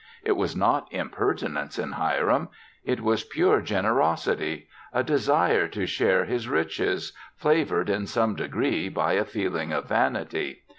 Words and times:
It 0.23 0.31
was 0.31 0.55
not 0.55 0.91
impertinence 0.91 1.77
in 1.77 1.91
Hiram; 1.91 2.49
it 2.83 3.01
was 3.01 3.23
pure 3.23 3.61
generosity 3.61 4.67
a 4.91 5.03
desire 5.03 5.67
to 5.67 5.85
share 5.85 6.25
his 6.25 6.49
riches, 6.49 7.13
flavored, 7.35 7.87
in 7.87 8.07
some 8.07 8.33
degree, 8.35 8.89
by 8.89 9.13
a 9.13 9.25
feeling 9.25 9.71
of 9.71 9.85
vanity. 9.87 10.63